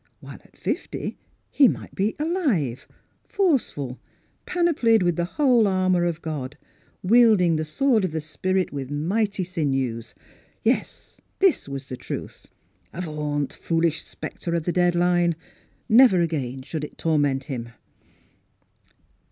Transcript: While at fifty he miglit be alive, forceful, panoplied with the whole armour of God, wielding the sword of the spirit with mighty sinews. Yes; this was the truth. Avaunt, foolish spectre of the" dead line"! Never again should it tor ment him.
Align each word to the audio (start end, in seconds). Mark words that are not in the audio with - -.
While 0.19 0.39
at 0.43 0.57
fifty 0.57 1.15
he 1.51 1.67
miglit 1.69 1.93
be 1.93 2.15
alive, 2.17 2.87
forceful, 3.23 3.99
panoplied 4.47 5.03
with 5.03 5.15
the 5.15 5.25
whole 5.37 5.67
armour 5.67 6.05
of 6.05 6.23
God, 6.23 6.57
wielding 7.03 7.55
the 7.55 7.63
sword 7.63 8.03
of 8.03 8.11
the 8.11 8.19
spirit 8.19 8.73
with 8.73 8.89
mighty 8.89 9.43
sinews. 9.43 10.15
Yes; 10.63 11.21
this 11.37 11.69
was 11.69 11.85
the 11.85 11.97
truth. 11.97 12.47
Avaunt, 12.91 13.53
foolish 13.53 14.01
spectre 14.01 14.55
of 14.55 14.63
the" 14.63 14.71
dead 14.81 14.95
line"! 14.95 15.35
Never 15.87 16.19
again 16.19 16.63
should 16.63 16.83
it 16.83 16.97
tor 16.97 17.19
ment 17.19 17.43
him. 17.43 17.69